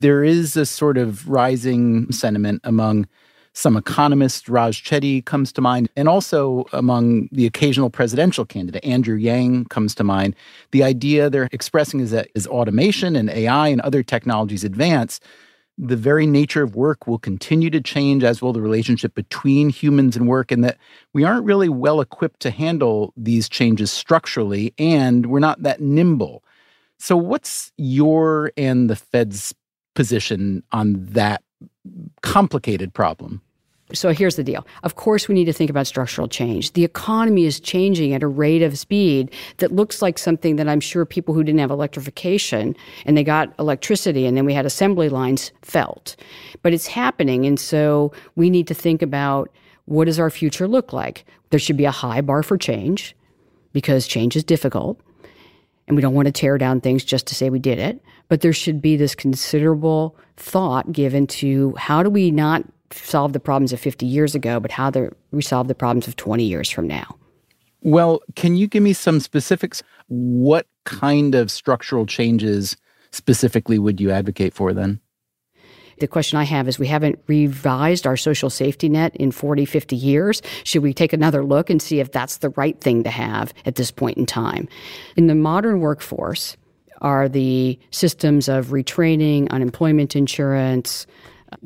[0.00, 3.06] There is a sort of rising sentiment among
[3.52, 9.16] some economists, Raj Chetty comes to mind, and also among the occasional presidential candidate, Andrew
[9.16, 10.36] Yang comes to mind.
[10.70, 15.20] The idea they're expressing is that as automation and AI and other technologies advance,
[15.76, 20.14] the very nature of work will continue to change, as will the relationship between humans
[20.14, 20.76] and work, and that
[21.14, 26.44] we aren't really well equipped to handle these changes structurally, and we're not that nimble.
[26.98, 29.54] So, what's your and the Fed's
[29.94, 31.42] position on that
[32.22, 33.40] complicated problem?
[33.92, 34.66] So here's the deal.
[34.82, 36.72] Of course, we need to think about structural change.
[36.72, 40.80] The economy is changing at a rate of speed that looks like something that I'm
[40.80, 45.08] sure people who didn't have electrification and they got electricity and then we had assembly
[45.08, 46.16] lines felt.
[46.62, 47.46] But it's happening.
[47.46, 49.50] And so we need to think about
[49.86, 51.24] what does our future look like?
[51.50, 53.16] There should be a high bar for change
[53.72, 55.00] because change is difficult
[55.90, 58.00] and we don't want to tear down things just to say we did it.
[58.28, 63.40] But there should be this considerable thought given to how do we not solve the
[63.40, 66.70] problems of 50 years ago, but how do we solve the problems of 20 years
[66.70, 67.16] from now?
[67.80, 69.82] Well, can you give me some specifics?
[70.06, 72.76] What kind of structural changes
[73.10, 75.00] specifically would you advocate for then?
[76.00, 79.94] The question I have is we haven't revised our social safety net in 40, 50
[79.94, 80.42] years.
[80.64, 83.76] Should we take another look and see if that's the right thing to have at
[83.76, 84.66] this point in time?
[85.16, 86.56] In the modern workforce
[87.02, 91.06] are the systems of retraining, unemployment insurance,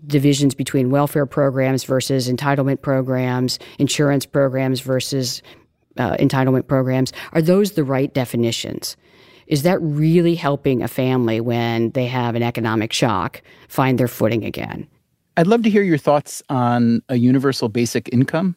[0.07, 5.43] divisions between welfare programs versus entitlement programs, insurance programs versus
[5.97, 7.13] uh, entitlement programs.
[7.33, 8.97] Are those the right definitions?
[9.47, 14.45] Is that really helping a family when they have an economic shock find their footing
[14.45, 14.87] again?
[15.37, 18.57] I'd love to hear your thoughts on a universal basic income.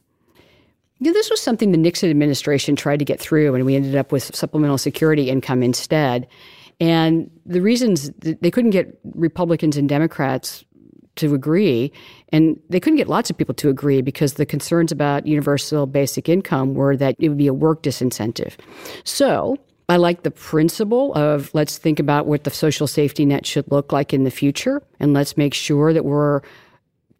[1.00, 4.12] Yeah, this was something the Nixon administration tried to get through, and we ended up
[4.12, 6.28] with supplemental security income instead.
[6.80, 10.64] And the reasons they couldn't get Republicans and Democrats
[11.16, 11.92] to agree,
[12.30, 16.30] and they couldn't get lots of people to agree because the concerns about universal basic
[16.30, 18.54] income were that it would be a work disincentive.
[19.04, 19.58] So
[19.90, 23.94] I like the principle of let's think about what the social safety net should look
[23.94, 26.42] like in the future and let's make sure that we're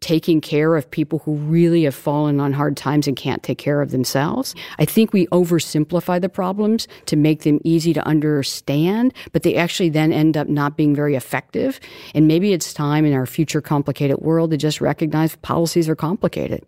[0.00, 3.80] taking care of people who really have fallen on hard times and can't take care
[3.80, 4.54] of themselves.
[4.78, 9.88] I think we oversimplify the problems to make them easy to understand, but they actually
[9.88, 11.80] then end up not being very effective.
[12.14, 16.64] And maybe it's time in our future complicated world to just recognize policies are complicated.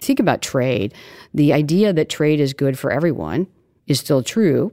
[0.00, 0.92] Think about trade.
[1.32, 3.46] The idea that trade is good for everyone
[3.86, 4.72] is still true,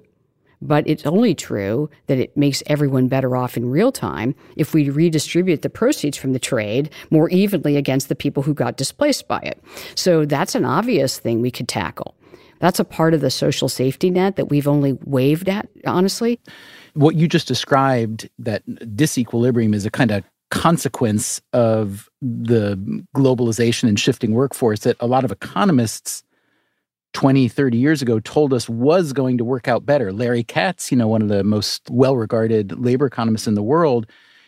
[0.61, 4.89] but it's only true that it makes everyone better off in real time if we
[4.89, 9.39] redistribute the proceeds from the trade more evenly against the people who got displaced by
[9.39, 9.61] it.
[9.95, 12.15] So that's an obvious thing we could tackle.
[12.59, 16.39] That's a part of the social safety net that we've only waved at, honestly.
[16.93, 22.75] What you just described, that disequilibrium, is a kind of consequence of the
[23.15, 26.23] globalization and shifting workforce that a lot of economists
[27.13, 30.13] 20, 30 years ago told us was going to work out better.
[30.13, 34.07] Larry Katz, you know, one of the most well regarded labor economists in the world,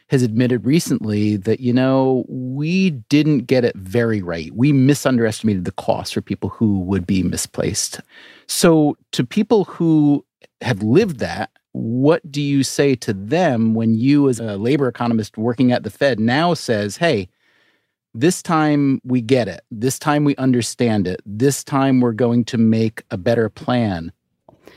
[0.09, 4.51] has admitted recently that, you know, we didn't get it very right.
[4.53, 7.99] We misunderestimated the cost for people who would be misplaced.
[8.47, 10.25] So, to people who
[10.61, 15.37] have lived that, what do you say to them when you, as a labor economist
[15.37, 17.27] working at the Fed, now says, hey,
[18.13, 19.61] this time we get it.
[19.71, 21.21] This time we understand it.
[21.25, 24.11] This time we're going to make a better plan.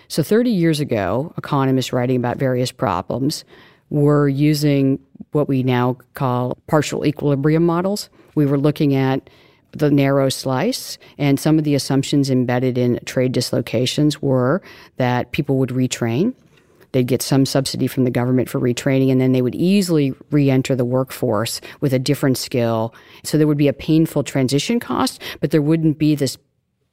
[0.09, 3.45] So, 30 years ago, economists writing about various problems
[3.91, 4.99] were using
[5.32, 8.09] what we now call partial equilibrium models.
[8.34, 9.28] We were looking at
[9.72, 14.62] the narrow slice, and some of the assumptions embedded in trade dislocations were
[14.97, 16.34] that people would retrain
[16.97, 20.49] They'd get some subsidy from the government for retraining, and then they would easily re
[20.49, 22.94] enter the workforce with a different skill.
[23.22, 26.38] So there would be a painful transition cost, but there wouldn't be this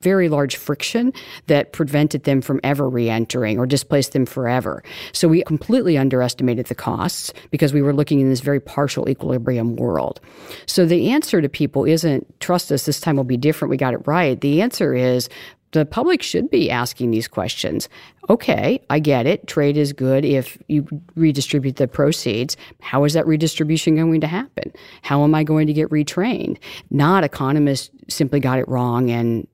[0.01, 1.13] very large friction
[1.47, 4.83] that prevented them from ever re-entering or displaced them forever.
[5.13, 9.77] So we completely underestimated the costs because we were looking in this very partial equilibrium
[9.77, 10.19] world.
[10.65, 13.93] So the answer to people isn't trust us this time will be different we got
[13.93, 14.41] it right.
[14.41, 15.29] The answer is
[15.73, 17.89] the public should be asking these questions.
[18.29, 19.47] Okay, I get it.
[19.47, 22.55] Trade is good if you redistribute the proceeds.
[22.81, 24.71] How is that redistribution going to happen?
[25.01, 26.57] How am I going to get retrained?
[26.89, 29.47] Not economists simply got it wrong and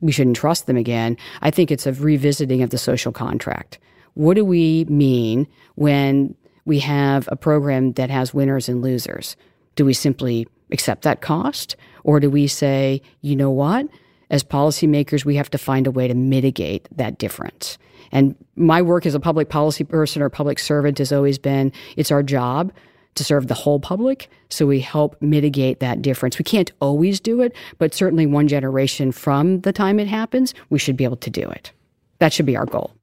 [0.00, 1.16] we shouldn't trust them again.
[1.42, 3.78] I think it's a revisiting of the social contract.
[4.14, 5.46] What do we mean
[5.76, 6.34] when
[6.64, 9.36] we have a program that has winners and losers?
[9.76, 11.76] Do we simply accept that cost?
[12.04, 13.86] Or do we say, you know what?
[14.32, 17.76] As policymakers, we have to find a way to mitigate that difference.
[18.10, 22.10] And my work as a public policy person or public servant has always been it's
[22.10, 22.72] our job
[23.14, 24.30] to serve the whole public.
[24.48, 26.38] So we help mitigate that difference.
[26.38, 30.78] We can't always do it, but certainly one generation from the time it happens, we
[30.78, 31.70] should be able to do it.
[32.18, 32.94] That should be our goal.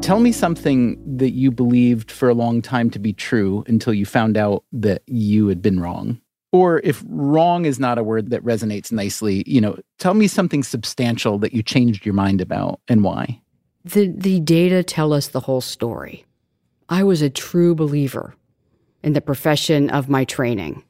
[0.00, 4.06] Tell me something that you believed for a long time to be true until you
[4.06, 6.18] found out that you had been wrong
[6.52, 10.62] or if wrong is not a word that resonates nicely, you know, tell me something
[10.62, 13.40] substantial that you changed your mind about and why.
[13.84, 16.24] The the data tell us the whole story.
[16.88, 18.36] I was a true believer
[19.02, 20.84] in the profession of my training.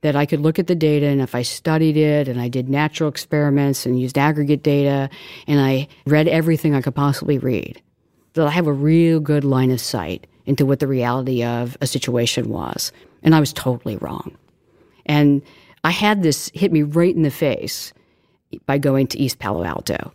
[0.00, 2.68] That I could look at the data and if I studied it and I did
[2.68, 5.08] natural experiments and used aggregate data
[5.46, 7.80] and I read everything I could possibly read,
[8.34, 11.86] that I have a real good line of sight into what the reality of a
[11.86, 12.92] situation was.
[13.22, 14.36] And I was totally wrong.
[15.06, 15.42] And
[15.84, 17.92] I had this hit me right in the face
[18.66, 20.12] by going to East Palo Alto.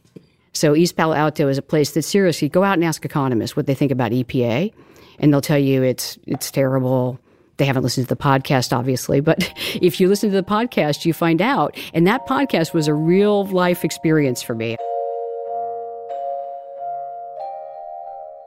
[0.53, 3.65] So East Palo Alto is a place that seriously go out and ask economists what
[3.65, 4.73] they think about EPA,
[5.19, 7.19] and they'll tell you it's it's terrible.
[7.57, 11.13] They haven't listened to the podcast, obviously, but if you listen to the podcast, you
[11.13, 11.77] find out.
[11.93, 14.77] And that podcast was a real life experience for me.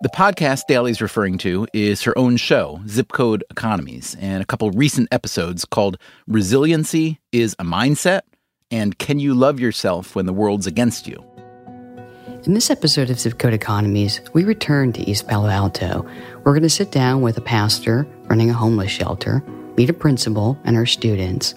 [0.02, 4.68] The podcast Daly's referring to is her own show, Zip Code Economies, and a couple
[4.72, 5.96] recent episodes called
[6.26, 8.22] Resiliency is a Mindset
[8.72, 11.24] and Can You Love Yourself When the World's Against You?
[12.42, 16.04] In this episode of Zip Code Economies, we return to East Palo Alto.
[16.38, 19.40] We're going to sit down with a pastor running a homeless shelter,
[19.76, 21.54] meet a principal and her students,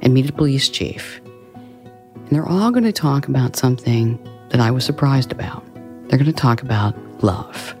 [0.00, 1.20] and meet a police chief.
[1.24, 4.16] And they're all going to talk about something
[4.50, 5.64] that I was surprised about.
[6.08, 7.74] They're going to talk about love.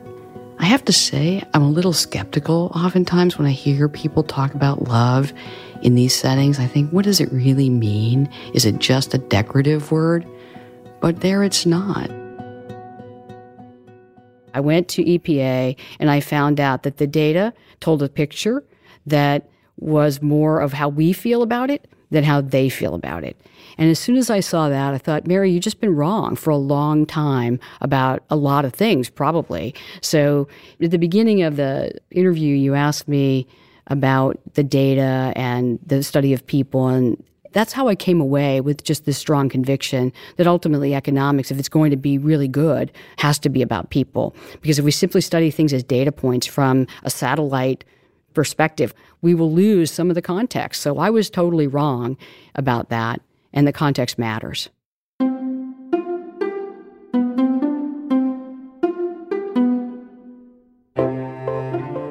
[0.60, 4.88] I have to say, I'm a little skeptical oftentimes when I hear people talk about
[4.88, 5.32] love
[5.80, 6.58] in these settings.
[6.58, 8.30] I think, what does it really mean?
[8.52, 10.26] Is it just a decorative word?
[11.00, 12.10] But there it's not.
[14.52, 18.62] I went to EPA and I found out that the data told a picture
[19.06, 19.48] that
[19.78, 23.40] was more of how we feel about it than how they feel about it.
[23.78, 26.50] And as soon as I saw that, I thought, Mary, you've just been wrong for
[26.50, 29.74] a long time about a lot of things, probably.
[30.02, 30.48] So
[30.82, 33.46] at the beginning of the interview, you asked me
[33.86, 38.84] about the data and the study of people and that's how I came away with
[38.84, 43.38] just this strong conviction that ultimately economics, if it's going to be really good, has
[43.40, 44.34] to be about people.
[44.60, 47.84] Because if we simply study things as data points from a satellite
[48.34, 50.82] perspective, we will lose some of the context.
[50.82, 52.16] So I was totally wrong
[52.54, 53.20] about that,
[53.52, 54.70] and the context matters.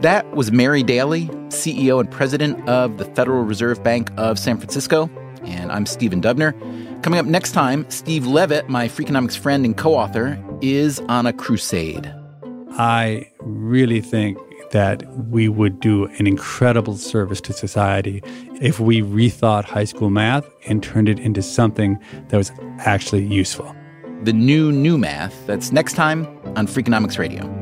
[0.01, 5.09] That was Mary Daly, CEO and president of the Federal Reserve Bank of San Francisco.
[5.43, 6.53] And I'm Stephen Dubner.
[7.03, 11.33] Coming up next time, Steve Levitt, my Freakonomics friend and co author, is on a
[11.33, 12.13] crusade.
[12.71, 14.37] I really think
[14.71, 18.21] that we would do an incredible service to society
[18.61, 21.99] if we rethought high school math and turned it into something
[22.29, 23.75] that was actually useful.
[24.23, 25.47] The new new math.
[25.47, 27.58] That's next time on Freakonomics Radio.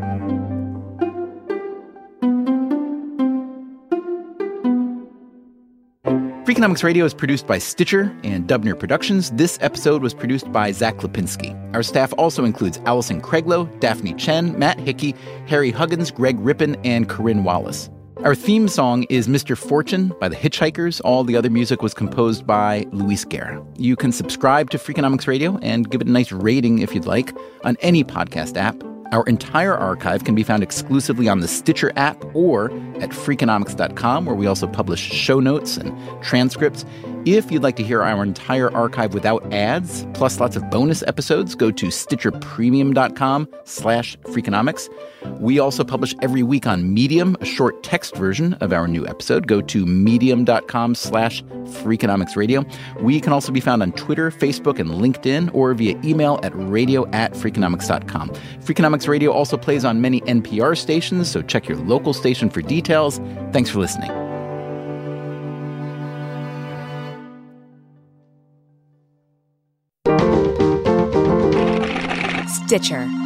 [6.58, 9.30] Freakonomics Radio is produced by Stitcher and Dubner Productions.
[9.30, 11.54] This episode was produced by Zack Lapinski.
[11.76, 15.14] Our staff also includes Alison Craiglow, Daphne Chen, Matt Hickey,
[15.46, 17.92] Harry Huggins, Greg Rippin, and Corinne Wallace.
[18.24, 19.56] Our theme song is Mr.
[19.56, 21.00] Fortune by the Hitchhikers.
[21.06, 23.64] All the other music was composed by Luis Guerra.
[23.78, 27.38] You can subscribe to Freakonomics Radio and give it a nice rating if you'd like
[27.66, 28.84] on any podcast app.
[29.12, 34.36] Our entire archive can be found exclusively on the Stitcher app or at Freakonomics.com, where
[34.36, 36.84] we also publish show notes and transcripts.
[37.28, 41.56] If you'd like to hear our entire archive without ads, plus lots of bonus episodes,
[41.56, 44.88] go to StitcherPremium.com slash Freakonomics.
[45.38, 49.46] We also publish every week on Medium, a short text version of our new episode.
[49.46, 52.64] Go to Medium.com slash Freakonomics Radio.
[53.02, 57.06] We can also be found on Twitter, Facebook, and LinkedIn, or via email at radio
[57.12, 58.30] at Freakonomics.com.
[58.62, 63.20] Freakonomics Radio also plays on many NPR stations, so check your local station for details.
[63.52, 64.27] Thanks for listening.
[72.68, 73.17] Stitcher